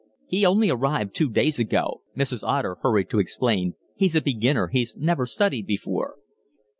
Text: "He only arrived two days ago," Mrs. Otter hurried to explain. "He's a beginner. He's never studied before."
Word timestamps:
"He 0.25 0.47
only 0.47 0.71
arrived 0.71 1.13
two 1.13 1.29
days 1.29 1.59
ago," 1.59 2.01
Mrs. 2.17 2.41
Otter 2.41 2.77
hurried 2.81 3.07
to 3.11 3.19
explain. 3.19 3.75
"He's 3.95 4.15
a 4.15 4.21
beginner. 4.21 4.69
He's 4.69 4.97
never 4.97 5.27
studied 5.27 5.67
before." 5.67 6.15